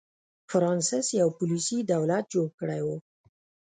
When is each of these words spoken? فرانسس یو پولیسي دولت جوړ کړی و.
فرانسس 0.49 1.07
یو 1.21 1.29
پولیسي 1.37 1.77
دولت 1.91 2.23
جوړ 2.33 2.47
کړی 2.59 2.81
و. 2.83 2.87